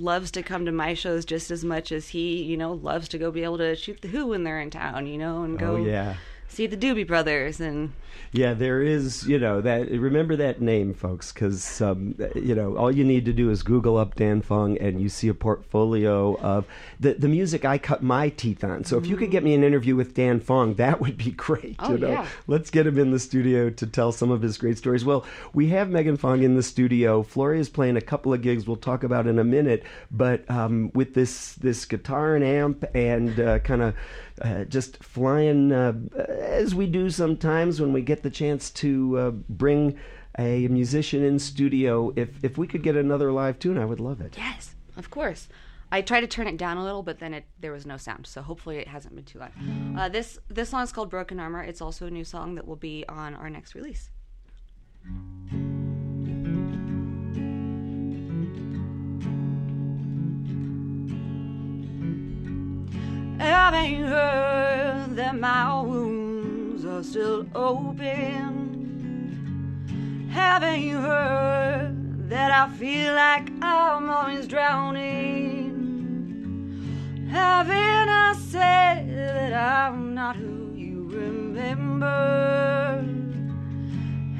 loves 0.00 0.30
to 0.32 0.42
come 0.42 0.64
to 0.66 0.72
my 0.72 0.94
shows 0.94 1.24
just 1.24 1.50
as 1.50 1.64
much 1.64 1.92
as 1.92 2.08
he, 2.08 2.42
you 2.42 2.56
know, 2.56 2.72
loves 2.72 3.08
to 3.08 3.18
go 3.18 3.30
be 3.30 3.44
able 3.44 3.58
to 3.58 3.74
shoot 3.76 4.00
the 4.00 4.08
Who 4.08 4.28
when 4.28 4.44
they're 4.44 4.60
in 4.60 4.70
town, 4.70 5.06
you 5.06 5.18
know, 5.18 5.42
and 5.42 5.56
oh, 5.56 5.58
go 5.58 5.76
Oh 5.76 5.84
yeah. 5.84 6.16
See 6.56 6.66
the 6.66 6.74
Doobie 6.74 7.06
Brothers 7.06 7.60
and 7.60 7.92
Yeah, 8.32 8.54
there 8.54 8.80
is, 8.80 9.28
you 9.28 9.38
know, 9.38 9.60
that 9.60 9.90
remember 9.90 10.36
that 10.36 10.58
name, 10.58 10.94
folks, 10.94 11.30
because 11.30 11.82
um, 11.82 12.14
you 12.34 12.54
know 12.54 12.78
all 12.78 12.90
you 12.90 13.04
need 13.04 13.26
to 13.26 13.34
do 13.34 13.50
is 13.50 13.62
Google 13.62 13.98
up 13.98 14.14
Dan 14.14 14.40
Fong, 14.40 14.78
and 14.78 14.98
you 14.98 15.10
see 15.10 15.28
a 15.28 15.34
portfolio 15.34 16.34
of 16.38 16.64
the 16.98 17.12
the 17.12 17.28
music 17.28 17.66
I 17.66 17.76
cut 17.76 18.02
my 18.02 18.30
teeth 18.30 18.64
on. 18.64 18.84
So 18.84 18.96
if 18.96 19.06
you 19.06 19.18
could 19.18 19.30
get 19.30 19.44
me 19.44 19.52
an 19.52 19.62
interview 19.62 19.96
with 19.96 20.14
Dan 20.14 20.40
Fong, 20.40 20.74
that 20.76 20.98
would 21.02 21.18
be 21.18 21.32
great. 21.32 21.76
Oh, 21.78 21.92
you 21.92 21.98
know? 21.98 22.08
yeah. 22.08 22.26
let's 22.46 22.70
get 22.70 22.86
him 22.86 22.98
in 22.98 23.10
the 23.10 23.20
studio 23.20 23.68
to 23.68 23.86
tell 23.86 24.10
some 24.10 24.30
of 24.30 24.40
his 24.40 24.56
great 24.56 24.78
stories. 24.78 25.04
Well, 25.04 25.26
we 25.52 25.68
have 25.68 25.90
Megan 25.90 26.16
Fong 26.16 26.42
in 26.42 26.56
the 26.56 26.62
studio. 26.62 27.22
Florea 27.22 27.58
is 27.58 27.68
playing 27.68 27.98
a 27.98 28.00
couple 28.00 28.32
of 28.32 28.40
gigs. 28.40 28.66
We'll 28.66 28.76
talk 28.76 29.04
about 29.04 29.26
in 29.26 29.38
a 29.38 29.44
minute, 29.44 29.82
but 30.10 30.50
um, 30.50 30.90
with 30.94 31.12
this 31.12 31.52
this 31.56 31.84
guitar 31.84 32.34
and 32.34 32.42
amp 32.42 32.82
and 32.94 33.38
uh, 33.38 33.58
kind 33.58 33.82
of 33.82 33.94
uh, 34.42 34.64
just 34.64 35.02
flying 35.02 35.72
uh, 35.72 35.92
as 36.46 36.74
we 36.74 36.86
do 36.86 37.10
sometimes 37.10 37.80
when 37.80 37.92
we 37.92 38.02
get 38.02 38.22
the 38.22 38.30
chance 38.30 38.70
to 38.70 39.18
uh, 39.18 39.30
bring 39.30 39.98
a 40.38 40.68
musician 40.68 41.22
in 41.22 41.38
studio. 41.38 42.12
If 42.16 42.42
if 42.42 42.58
we 42.58 42.66
could 42.66 42.82
get 42.82 42.96
another 42.96 43.32
live 43.32 43.58
tune, 43.58 43.78
I 43.78 43.84
would 43.84 44.00
love 44.00 44.20
it. 44.20 44.34
yes, 44.36 44.74
of 44.96 45.10
course. 45.10 45.48
I 45.92 46.02
tried 46.02 46.22
to 46.22 46.26
turn 46.26 46.48
it 46.48 46.56
down 46.56 46.78
a 46.78 46.84
little, 46.84 47.02
but 47.02 47.20
then 47.20 47.32
it 47.32 47.44
there 47.60 47.72
was 47.72 47.86
no 47.86 47.96
sound, 47.96 48.26
so 48.26 48.42
hopefully 48.42 48.78
it 48.78 48.88
hasn't 48.88 49.14
been 49.14 49.24
too 49.24 49.38
loud. 49.38 49.52
Uh, 49.96 50.08
this 50.08 50.38
this 50.48 50.70
song 50.70 50.82
is 50.82 50.92
called 50.92 51.10
"Broken 51.10 51.38
Armor." 51.38 51.62
It's 51.62 51.80
also 51.80 52.06
a 52.06 52.10
new 52.10 52.24
song 52.24 52.56
that 52.56 52.66
will 52.66 52.76
be 52.76 53.04
on 53.08 53.34
our 53.34 53.48
next 53.48 53.74
release. 53.74 54.10
You 63.86 64.04
heard 64.04 65.14
that 65.14 65.38
my 65.38 65.80
wounds 65.80 66.25
are 66.96 67.02
still 67.02 67.46
open? 67.54 68.72
Haven't 70.32 70.80
you 70.80 70.96
heard 70.96 71.94
that 72.30 72.50
I 72.50 72.70
feel 72.74 73.12
like 73.12 73.50
I'm 73.60 74.08
always 74.08 74.46
drowning? 74.46 75.66
Haven't 77.30 78.08
I 78.08 78.32
said 78.48 79.10
that 79.14 79.52
I'm 79.52 80.14
not 80.14 80.36
who 80.36 80.72
you 80.74 81.06
remember? 81.10 83.04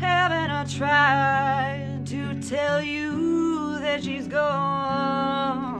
Haven't 0.01 0.51
I 0.51 0.65
tried 0.65 2.07
to 2.07 2.41
tell 2.41 2.81
you 2.81 3.79
that 3.81 4.03
she's 4.03 4.29
gone? 4.29 5.76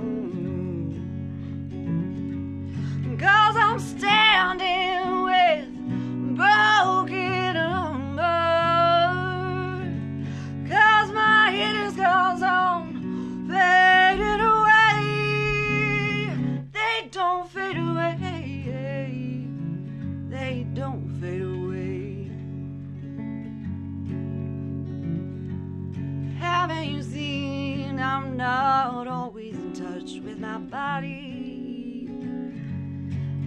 With 30.37 30.41
my 30.41 30.59
body? 30.59 32.09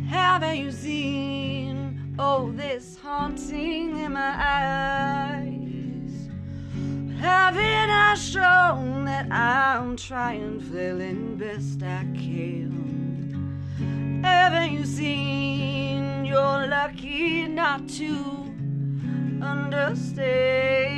Haven't 0.07 0.57
you 0.57 0.71
seen 0.71 2.15
oh 2.17 2.51
this 2.51 2.97
haunting 3.01 3.99
in 3.99 4.13
my 4.13 4.33
eyes? 4.37 5.49
Haven't 7.19 7.89
I 7.89 8.15
shown 8.15 9.05
that 9.05 9.31
I'm 9.31 9.95
trying, 9.97 10.59
flailing 10.61 11.37
best 11.37 11.83
I 11.83 12.05
can? 12.15 12.71
Haven't 14.23 14.71
you 14.73 14.85
seen 14.85 16.25
you're 16.25 16.67
lucky 16.67 17.47
not 17.47 17.87
to 17.89 18.15
understand 19.41 20.88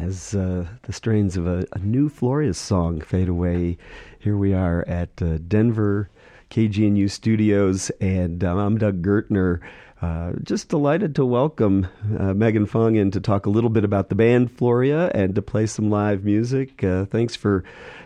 As 0.00 0.32
uh, 0.32 0.64
the 0.82 0.92
strains 0.92 1.36
of 1.36 1.48
a, 1.48 1.66
a, 1.72 1.80
new 1.80 2.08
Florea's 2.08 2.56
song 2.56 3.00
fade 3.00 3.28
away, 3.28 3.78
here 4.20 4.36
we 4.36 4.54
are 4.54 4.84
at 4.86 5.20
uh, 5.20 5.38
Denver 5.38 6.08
KGNU 6.50 7.10
Studios, 7.10 7.90
and 8.00 8.44
um, 8.44 8.58
I'm 8.58 8.78
Doug 8.78 9.02
Gertner. 9.02 9.58
Uh, 10.00 10.32
just 10.44 10.68
delighted 10.68 11.16
to 11.16 11.26
welcome 11.26 11.88
uh, 12.20 12.32
Megan 12.32 12.66
Fong 12.66 12.94
in 12.94 13.10
to 13.10 13.20
talk 13.20 13.46
a 13.46 13.50
little 13.50 13.70
bit 13.70 13.82
about 13.82 14.08
the 14.08 14.14
band 14.14 14.56
Florea 14.56 15.10
and 15.12 15.34
to 15.34 15.42
play 15.42 15.66
some 15.66 15.90
live 15.90 16.22
music. 16.22 16.84
Uh, 16.84 17.04
thanks 17.06 17.34
for 17.34 17.64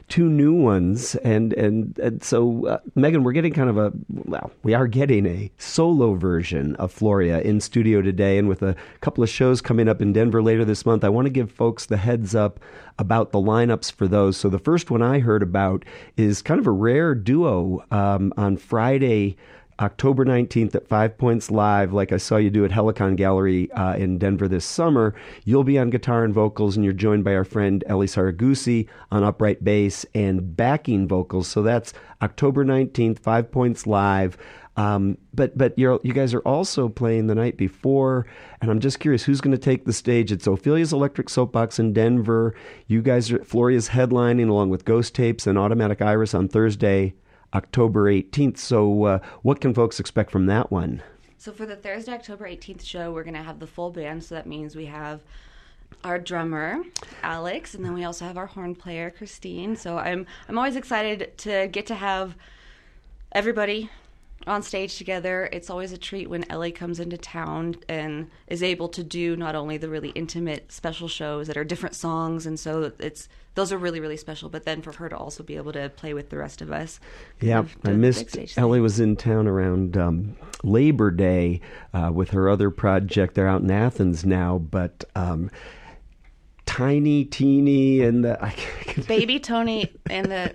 two 0.09 0.29
new 0.31 0.55
ones, 0.55 1.17
and 1.17 1.53
and, 1.53 1.99
and 1.99 2.23
so 2.23 2.67
uh, 2.67 2.79
Megan, 2.95 3.25
we're 3.25 3.33
getting 3.33 3.53
kind 3.53 3.69
of 3.69 3.77
a 3.77 3.93
well, 4.09 4.51
we 4.63 4.73
are 4.73 4.87
getting 4.87 5.27
a 5.27 5.51
solo 5.59 6.15
version 6.15 6.77
of 6.77 6.95
Florea 6.95 7.43
in 7.43 7.61
studio 7.61 8.01
today, 8.01 8.39
and 8.39 8.49
with 8.49 8.63
a 8.63 8.75
couple 9.03 9.23
of 9.23 9.29
shows 9.29 9.61
coming 9.61 9.87
up 9.87 10.01
in 10.01 10.15
Denver 10.15 10.43
later 10.43 10.65
this 10.65 10.87
month, 10.87 11.05
I 11.05 11.11
want 11.11 11.27
to 11.27 11.31
give 11.31 11.53
folks 11.53 11.85
the 11.85 11.99
heads 11.99 12.35
up 12.35 12.59
about 12.99 13.33
the 13.33 13.39
lineups 13.39 13.93
for 13.93 14.09
those. 14.09 14.39
So 14.39 14.49
the 14.49 14.59
first 14.59 14.91
one 14.91 15.03
I 15.03 15.19
heard 15.19 15.43
about 15.43 15.85
is 16.17 16.41
kind 16.41 16.59
of 16.59 16.67
a 16.67 16.71
rare 16.71 17.15
duo 17.15 17.85
um, 17.91 18.33
on 18.39 18.57
Friday. 18.57 19.37
October 19.83 20.25
19th 20.25 20.77
at 20.77 20.87
Five 20.87 21.19
Points 21.19 21.51
Live, 21.51 21.93
like 21.93 22.13
I 22.13 22.17
saw 22.17 22.37
you 22.37 22.51
do 22.51 22.65
at 22.65 22.71
Helicon 22.71 23.17
Gallery 23.17 23.69
uh, 23.73 23.97
in 23.97 24.17
Denver 24.17 24.47
this 24.47 24.65
summer. 24.65 25.13
You'll 25.45 25.65
be 25.65 25.77
on 25.77 25.91
guitar 25.91 26.23
and 26.23 26.33
vocals, 26.33 26.77
and 26.77 26.85
you're 26.85 26.95
joined 26.95 27.25
by 27.25 27.35
our 27.35 27.45
friend 27.45 27.83
Ellie 27.89 28.07
Saragusi 28.07 28.89
on 29.11 29.25
upright 29.25 29.65
bass 29.65 30.07
and 30.15 30.57
backing 30.57 31.09
vocals. 31.09 31.49
So 31.49 31.63
that's 31.63 31.93
October 32.23 32.65
19th, 32.65 33.19
Five 33.19 33.51
Points 33.51 33.85
Live. 33.85 34.39
Um, 34.77 35.19
but 35.35 35.59
but 35.59 35.77
you 35.77 35.99
guys 36.15 36.33
are 36.33 36.41
also 36.41 36.89
playing 36.89 37.27
the 37.27 37.35
night 37.35 37.57
before, 37.57 38.25
and 38.61 38.71
I'm 38.71 38.81
just 38.81 39.01
curious 39.01 39.25
who's 39.25 39.41
going 39.41 39.51
to 39.51 39.59
take 39.59 39.85
the 39.85 39.93
stage. 39.93 40.31
It's 40.31 40.47
Ophelia's 40.47 40.93
Electric 40.93 41.29
Soapbox 41.29 41.81
in 41.81 41.93
Denver. 41.93 42.55
You 42.87 43.03
guys 43.03 43.33
are 43.33 43.41
Florea's 43.41 43.89
headlining 43.89 44.49
along 44.49 44.71
with 44.71 44.85
Ghost 44.85 45.15
Tapes 45.15 45.47
and 45.47 45.59
Automatic 45.59 46.01
Iris 46.01 46.35
on 46.35 46.47
Thursday. 46.47 47.15
October 47.55 48.11
18th. 48.11 48.59
So, 48.59 49.05
uh, 49.05 49.19
what 49.43 49.61
can 49.61 49.75
folks 49.75 50.01
expect 50.01 50.31
from 50.31 50.47
that 50.47 50.71
one? 50.71 51.03
So, 51.39 51.53
for 51.53 51.67
the 51.67 51.77
Thursday, 51.77 52.13
October 52.13 52.47
18th 52.47 52.85
show, 52.85 53.13
we're 53.13 53.25
going 53.25 53.35
to 53.35 53.43
have 53.43 53.59
the 53.59 53.67
full 53.67 53.91
band. 53.91 54.25
So, 54.25 54.35
that 54.35 54.47
means 54.47 54.77
we 54.77 54.87
have 54.87 55.21
our 56.05 56.19
drummer 56.19 56.83
Alex, 57.23 57.75
and 57.75 57.85
then 57.85 57.93
we 57.93 58.05
also 58.05 58.25
have 58.25 58.39
our 58.39 58.47
horn 58.47 58.75
player 58.75 59.11
Christine. 59.11 59.77
So, 59.77 59.99
I'm 59.99 60.27
I'm 60.49 60.59
always 60.59 60.77
excited 60.77 61.37
to 61.39 61.69
get 61.69 61.87
to 61.87 61.95
have 61.95 62.37
everybody 63.33 63.91
on 64.47 64.63
stage 64.63 64.99
together. 64.99 65.49
It's 65.53 65.71
always 65.71 65.93
a 65.93 65.99
treat 65.99 66.29
when 66.29 66.51
Ellie 66.51 66.73
comes 66.73 67.01
into 67.01 67.17
town 67.17 67.77
and 67.89 68.31
is 68.47 68.63
able 68.63 68.89
to 68.91 69.03
do 69.03 69.37
not 69.37 69.55
only 69.55 69.77
the 69.77 69.89
really 69.89 70.11
intimate 70.11 70.73
special 70.73 71.09
shows 71.09 71.47
that 71.47 71.57
are 71.57 71.65
different 71.65 71.95
songs, 71.95 72.47
and 72.47 72.59
so 72.59 72.93
it's 72.99 73.29
those 73.55 73.73
are 73.73 73.79
really 73.79 74.01
really 74.01 74.17
special. 74.17 74.49
But 74.49 74.65
then 74.65 74.83
for 74.83 74.93
her 74.93 75.09
to 75.09 75.17
also 75.17 75.43
be 75.43 75.57
able 75.57 75.73
to 75.73 75.89
play 75.91 76.15
with 76.15 76.31
the 76.31 76.39
rest 76.39 76.63
of 76.63 76.73
us. 76.73 77.01
Yeah, 77.41 77.65
I 77.85 77.93
missed. 77.93 78.59
Ellie 78.59 78.81
was 78.81 79.01
in 79.01 79.17
town 79.17 79.47
around 79.47 79.97
um, 79.97 80.37
Labor 80.63 81.11
Day 81.11 81.61
uh, 81.93 82.11
with 82.13 82.31
her 82.31 82.49
other 82.49 82.71
project. 82.71 83.35
They're 83.35 83.49
out 83.49 83.63
in 83.63 83.71
Athens 83.71 84.25
now, 84.25 84.59
but. 84.59 85.05
Um, 85.15 85.51
tiny, 86.65 87.25
teeny, 87.25 88.01
and 88.01 88.25
the 88.25 88.39
baby 89.07 89.39
Tony 89.39 89.93
and 90.09 90.31
the 90.31 90.55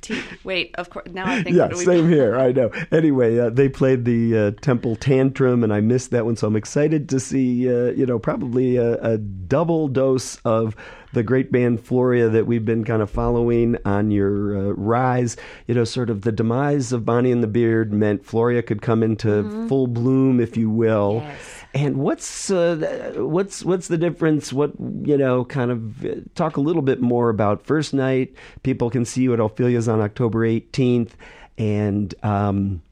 T- 0.00 0.22
wait, 0.44 0.74
of 0.76 0.90
course. 0.90 1.08
Now 1.10 1.26
I 1.26 1.42
think. 1.42 1.56
Yeah, 1.56 1.72
same 1.74 2.08
here. 2.08 2.36
I 2.36 2.52
know. 2.52 2.70
Anyway, 2.90 3.38
uh, 3.38 3.50
they 3.50 3.68
played 3.68 4.04
the 4.04 4.36
uh, 4.36 4.50
Temple 4.60 4.96
Tantrum, 4.96 5.62
and 5.62 5.72
I 5.72 5.80
missed 5.80 6.10
that 6.10 6.24
one, 6.24 6.36
so 6.36 6.46
I'm 6.46 6.56
excited 6.56 7.08
to 7.10 7.20
see. 7.20 7.68
Uh, 7.68 7.90
you 7.90 8.06
know, 8.06 8.18
probably 8.18 8.76
a, 8.76 8.94
a, 9.02 9.18
double 9.18 9.88
dose 9.88 10.36
of 10.44 10.76
the 11.12 11.22
great 11.22 11.50
band 11.50 11.80
Florea 11.80 12.30
that 12.30 12.46
we've 12.46 12.64
been 12.64 12.84
kind 12.84 13.02
of 13.02 13.10
following 13.10 13.76
on 13.84 14.10
your 14.10 14.56
uh, 14.56 14.72
rise. 14.72 15.36
You 15.66 15.74
know, 15.74 15.84
sort 15.84 16.08
of 16.08 16.22
the 16.22 16.32
demise 16.32 16.92
of 16.92 17.04
Bonnie 17.04 17.32
and 17.32 17.42
the 17.42 17.48
Beard 17.48 17.92
meant 17.92 18.24
Florea 18.24 18.64
could 18.64 18.80
come 18.80 19.02
into 19.02 19.28
mm-hmm. 19.28 19.68
full 19.68 19.86
bloom, 19.86 20.40
if 20.40 20.56
you 20.56 20.70
will. 20.70 21.22
Yes 21.24 21.59
and 21.74 21.96
what's 21.98 22.50
uh, 22.50 23.12
what's 23.16 23.64
what's 23.64 23.88
the 23.88 23.98
difference? 23.98 24.52
What 24.52 24.72
you 24.78 25.16
know, 25.16 25.44
kind 25.44 25.70
of 25.70 26.04
uh, 26.04 26.14
talk 26.34 26.56
a 26.56 26.60
little 26.60 26.82
bit 26.82 27.00
more 27.00 27.28
about 27.28 27.64
first 27.64 27.94
night. 27.94 28.34
People 28.62 28.90
can 28.90 29.04
see 29.04 29.22
you 29.22 29.32
at 29.32 29.40
Ophelia's 29.40 29.88
on 29.88 30.00
October 30.00 30.40
18th, 30.40 31.10
and 31.58 32.14
um, 32.22 32.82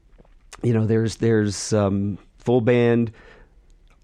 you 0.63 0.73
know, 0.73 0.85
there's 0.85 1.17
there's 1.17 1.73
um, 1.73 2.17
full 2.37 2.61
band. 2.61 3.11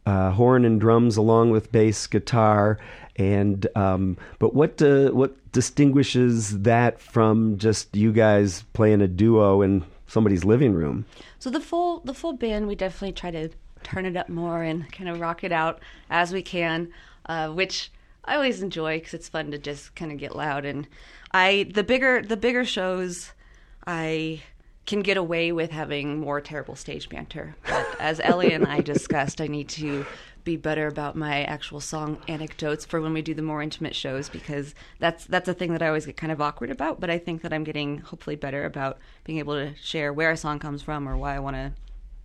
Uh, 0.07 0.29
horn 0.29 0.65
and 0.65 0.79
drums 0.79 1.17
along 1.17 1.49
with 1.49 1.71
bass 1.71 2.05
guitar 2.05 2.77
and 3.15 3.65
um, 3.75 4.15
but 4.37 4.53
what 4.53 4.79
uh, 4.79 5.09
what 5.09 5.33
distinguishes 5.51 6.61
that 6.61 7.01
from 7.01 7.57
just 7.57 7.95
you 7.95 8.11
guys 8.11 8.63
playing 8.73 9.01
a 9.01 9.07
duo 9.07 9.63
in 9.63 9.83
somebody's 10.05 10.45
living 10.45 10.75
room 10.75 11.07
so 11.39 11.49
the 11.49 11.59
full 11.59 12.01
the 12.01 12.13
full 12.13 12.33
band 12.33 12.67
we 12.67 12.75
definitely 12.75 13.11
try 13.11 13.31
to 13.31 13.49
turn 13.85 14.05
it 14.05 14.17
up 14.17 14.27
more 14.27 14.63
and 14.63 14.91
kind 14.91 15.09
of 15.09 15.19
rock 15.19 15.43
it 15.43 15.51
out 15.51 15.79
as 16.09 16.33
we 16.33 16.41
can, 16.41 16.91
uh, 17.27 17.49
which 17.49 17.91
I 18.25 18.35
always 18.35 18.61
enjoy 18.61 18.97
because 18.97 19.13
it's 19.13 19.29
fun 19.29 19.51
to 19.51 19.57
just 19.57 19.95
kind 19.95 20.11
of 20.11 20.17
get 20.17 20.35
loud. 20.35 20.65
And 20.65 20.87
I 21.31 21.71
the 21.73 21.83
bigger 21.83 22.21
the 22.21 22.37
bigger 22.37 22.65
shows, 22.65 23.31
I 23.85 24.41
can 24.85 25.01
get 25.01 25.17
away 25.17 25.51
with 25.51 25.71
having 25.71 26.19
more 26.19 26.41
terrible 26.41 26.75
stage 26.75 27.09
banter. 27.09 27.55
But 27.67 27.87
as 27.99 28.19
Ellie 28.19 28.53
and 28.53 28.65
I 28.65 28.81
discussed, 28.81 29.41
I 29.41 29.47
need 29.47 29.69
to 29.69 30.05
be 30.43 30.57
better 30.57 30.85
about 30.85 31.15
my 31.15 31.43
actual 31.43 31.79
song 31.79 32.19
anecdotes 32.27 32.85
for 32.85 33.01
when 33.01 33.13
we 33.13 33.23
do 33.23 33.33
the 33.33 33.41
more 33.41 33.63
intimate 33.63 33.95
shows 33.95 34.29
because 34.29 34.75
that's 34.99 35.25
that's 35.25 35.47
a 35.47 35.53
thing 35.53 35.71
that 35.73 35.81
I 35.81 35.87
always 35.87 36.05
get 36.05 36.17
kind 36.17 36.31
of 36.31 36.41
awkward 36.41 36.69
about. 36.69 36.99
But 36.99 37.09
I 37.09 37.17
think 37.17 37.41
that 37.41 37.53
I'm 37.53 37.63
getting 37.63 37.99
hopefully 37.99 38.35
better 38.35 38.65
about 38.65 38.99
being 39.23 39.39
able 39.39 39.53
to 39.53 39.75
share 39.75 40.13
where 40.13 40.31
a 40.31 40.37
song 40.37 40.59
comes 40.59 40.81
from 40.81 41.09
or 41.09 41.17
why 41.17 41.35
I 41.35 41.39
want 41.39 41.55
to 41.55 41.73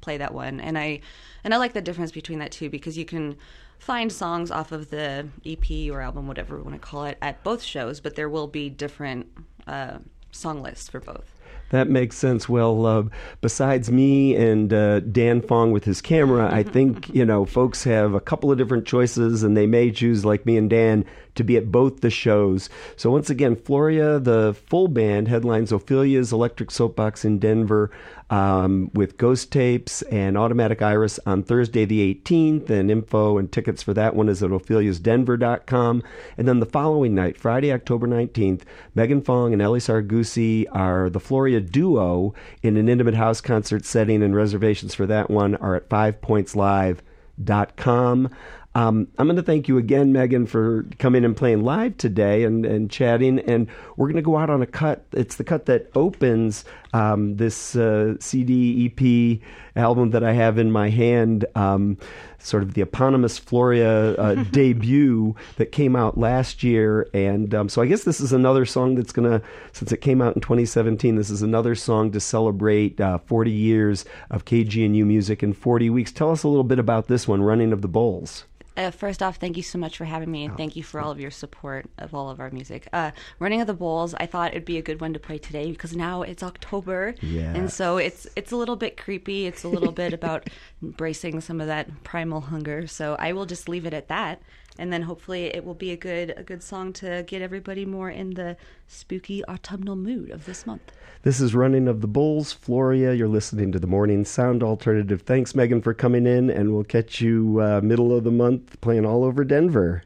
play 0.00 0.16
that 0.18 0.34
one. 0.34 0.60
And 0.60 0.78
I 0.78 1.00
and 1.44 1.54
I 1.54 1.56
like 1.56 1.72
the 1.72 1.82
difference 1.82 2.12
between 2.12 2.38
that 2.40 2.52
too 2.52 2.70
because 2.70 2.96
you 2.96 3.04
can 3.04 3.36
find 3.78 4.12
songs 4.12 4.50
off 4.50 4.72
of 4.72 4.90
the 4.90 5.26
EP 5.44 5.90
or 5.90 6.00
album, 6.00 6.26
whatever 6.26 6.56
we 6.56 6.62
want 6.62 6.74
to 6.74 6.86
call 6.86 7.04
it, 7.04 7.16
at 7.22 7.42
both 7.42 7.62
shows, 7.62 7.98
but 7.98 8.14
there 8.14 8.28
will 8.28 8.46
be 8.46 8.68
different 8.68 9.26
uh, 9.66 9.98
song 10.32 10.62
lists 10.62 10.88
for 10.88 11.00
both. 11.00 11.34
That 11.70 11.88
makes 11.88 12.16
sense. 12.16 12.48
Well, 12.48 12.84
uh, 12.84 13.04
besides 13.40 13.92
me 13.92 14.34
and 14.34 14.72
uh, 14.72 15.00
Dan 15.00 15.40
Fong 15.40 15.70
with 15.70 15.84
his 15.84 16.00
camera, 16.00 16.52
I 16.52 16.62
think 16.64 17.08
you 17.14 17.24
know 17.24 17.44
folks 17.44 17.84
have 17.84 18.12
a 18.12 18.20
couple 18.20 18.50
of 18.50 18.58
different 18.58 18.86
choices, 18.86 19.42
and 19.42 19.56
they 19.56 19.66
may 19.66 19.90
choose, 19.90 20.24
like 20.24 20.44
me 20.44 20.56
and 20.56 20.68
Dan, 20.68 21.04
to 21.34 21.44
be 21.44 21.56
at 21.56 21.70
both 21.70 22.00
the 22.00 22.10
shows. 22.10 22.68
So 22.96 23.10
once 23.10 23.30
again, 23.30 23.56
Florea, 23.56 24.22
the 24.22 24.54
full 24.66 24.88
band, 24.88 25.28
headlines 25.28 25.72
Ophelia's 25.72 26.32
Electric 26.32 26.70
Soapbox 26.70 27.24
in 27.24 27.38
Denver 27.38 27.90
um, 28.30 28.90
with 28.94 29.16
Ghost 29.16 29.52
Tapes 29.52 30.02
and 30.02 30.38
Automatic 30.38 30.82
Iris 30.82 31.18
on 31.26 31.42
Thursday 31.42 31.84
the 31.84 32.14
18th. 32.14 32.70
And 32.70 32.88
info 32.90 33.38
and 33.38 33.50
tickets 33.50 33.82
for 33.82 33.92
that 33.94 34.14
one 34.14 34.28
is 34.28 34.42
at 34.42 34.50
opheliasdenver.com. 34.50 36.02
And 36.38 36.48
then 36.48 36.60
the 36.60 36.66
following 36.66 37.14
night, 37.14 37.36
Friday, 37.36 37.72
October 37.72 38.06
19th, 38.06 38.62
Megan 38.94 39.22
Fong 39.22 39.52
and 39.52 39.60
Ellie 39.60 39.80
Sargusi 39.80 40.66
are 40.70 41.10
the 41.10 41.20
Florea 41.20 41.60
duo 41.60 42.32
in 42.62 42.76
an 42.76 42.88
intimate 42.88 43.14
house 43.14 43.40
concert 43.40 43.84
setting, 43.84 44.22
and 44.22 44.36
reservations 44.36 44.94
for 44.94 45.06
that 45.06 45.30
one 45.30 45.56
are 45.56 45.74
at 45.74 45.88
fivepointslive.com. 45.88 48.30
Um, 48.74 49.08
I'm 49.18 49.26
going 49.26 49.36
to 49.36 49.42
thank 49.42 49.66
you 49.66 49.78
again, 49.78 50.12
Megan, 50.12 50.46
for 50.46 50.86
coming 50.98 51.24
and 51.24 51.36
playing 51.36 51.64
live 51.64 51.96
today 51.96 52.44
and, 52.44 52.64
and 52.64 52.90
chatting. 52.90 53.40
And 53.40 53.68
we're 53.96 54.06
going 54.06 54.16
to 54.16 54.22
go 54.22 54.36
out 54.36 54.48
on 54.48 54.62
a 54.62 54.66
cut. 54.66 55.04
It's 55.12 55.36
the 55.36 55.44
cut 55.44 55.66
that 55.66 55.90
opens 55.94 56.64
um, 56.92 57.36
this 57.36 57.74
uh, 57.74 58.14
CD 58.20 58.86
EP 58.86 59.40
album 59.76 60.10
that 60.10 60.24
I 60.24 60.32
have 60.32 60.58
in 60.58 60.70
my 60.70 60.90
hand, 60.90 61.44
um, 61.54 61.98
sort 62.38 62.62
of 62.62 62.74
the 62.74 62.82
eponymous 62.82 63.38
Florea 63.38 64.18
uh, 64.18 64.34
debut 64.50 65.34
that 65.56 65.72
came 65.72 65.96
out 65.96 66.18
last 66.18 66.62
year. 66.62 67.08
And 67.12 67.54
um, 67.54 67.68
so 67.68 67.82
I 67.82 67.86
guess 67.86 68.04
this 68.04 68.20
is 68.20 68.32
another 68.32 68.64
song 68.64 68.94
that's 68.94 69.12
going 69.12 69.30
to, 69.30 69.44
since 69.72 69.92
it 69.92 69.98
came 69.98 70.22
out 70.22 70.34
in 70.34 70.40
2017, 70.40 71.16
this 71.16 71.30
is 71.30 71.42
another 71.42 71.74
song 71.74 72.10
to 72.12 72.20
celebrate 72.20 73.00
uh, 73.00 73.18
40 73.18 73.50
years 73.50 74.04
of 74.30 74.44
KGNU 74.44 75.04
music 75.04 75.42
in 75.42 75.52
40 75.52 75.90
weeks. 75.90 76.12
Tell 76.12 76.30
us 76.30 76.42
a 76.42 76.48
little 76.48 76.64
bit 76.64 76.78
about 76.78 77.08
this 77.08 77.28
one, 77.28 77.42
Running 77.42 77.72
of 77.72 77.82
the 77.82 77.88
Bulls. 77.88 78.44
Uh, 78.80 78.90
first 78.90 79.22
off, 79.22 79.36
thank 79.36 79.58
you 79.58 79.62
so 79.62 79.78
much 79.78 79.98
for 79.98 80.06
having 80.06 80.30
me, 80.30 80.44
and 80.44 80.54
oh, 80.54 80.56
thank 80.56 80.74
you 80.74 80.82
for 80.82 81.00
all 81.00 81.10
of 81.10 81.20
your 81.20 81.30
support 81.30 81.84
of 81.98 82.14
all 82.14 82.30
of 82.30 82.40
our 82.40 82.50
music. 82.50 82.88
Uh, 82.94 83.10
Running 83.38 83.60
of 83.60 83.66
the 83.66 83.74
Bulls, 83.74 84.14
I 84.14 84.24
thought 84.24 84.52
it'd 84.52 84.64
be 84.64 84.78
a 84.78 84.82
good 84.82 85.02
one 85.02 85.12
to 85.12 85.20
play 85.20 85.36
today 85.36 85.70
because 85.70 85.94
now 85.94 86.22
it's 86.22 86.42
October, 86.42 87.14
yes. 87.20 87.54
and 87.54 87.70
so 87.70 87.98
it's 87.98 88.26
it's 88.36 88.52
a 88.52 88.56
little 88.56 88.76
bit 88.76 88.96
creepy. 88.96 89.46
It's 89.46 89.64
a 89.64 89.68
little 89.68 89.92
bit 89.92 90.14
about 90.14 90.48
embracing 90.82 91.42
some 91.42 91.60
of 91.60 91.66
that 91.66 92.04
primal 92.04 92.40
hunger. 92.40 92.86
So 92.86 93.16
I 93.18 93.34
will 93.34 93.44
just 93.44 93.68
leave 93.68 93.84
it 93.84 93.92
at 93.92 94.08
that 94.08 94.40
and 94.80 94.90
then 94.90 95.02
hopefully 95.02 95.44
it 95.54 95.62
will 95.62 95.74
be 95.74 95.92
a 95.92 95.96
good 95.96 96.32
a 96.38 96.42
good 96.42 96.62
song 96.62 96.92
to 96.94 97.22
get 97.26 97.42
everybody 97.42 97.84
more 97.84 98.10
in 98.10 98.30
the 98.30 98.56
spooky 98.88 99.44
autumnal 99.44 99.94
mood 99.94 100.30
of 100.30 100.46
this 100.46 100.66
month. 100.66 100.90
This 101.22 101.38
is 101.38 101.54
Running 101.54 101.86
of 101.86 102.00
the 102.00 102.08
Bulls, 102.08 102.54
Florea. 102.54 103.16
You're 103.16 103.28
listening 103.28 103.72
to 103.72 103.78
the 103.78 103.86
Morning 103.86 104.24
Sound 104.24 104.62
Alternative. 104.62 105.20
Thanks, 105.20 105.54
Megan, 105.54 105.82
for 105.82 105.92
coming 105.92 106.26
in, 106.26 106.48
and 106.48 106.72
we'll 106.72 106.82
catch 106.82 107.20
you 107.20 107.60
uh, 107.60 107.82
middle 107.82 108.16
of 108.16 108.24
the 108.24 108.30
month 108.30 108.80
playing 108.80 109.04
all 109.04 109.22
over 109.22 109.44
Denver. 109.44 110.02